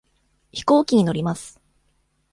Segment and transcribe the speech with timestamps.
[0.51, 1.61] 飛行機に乗ります。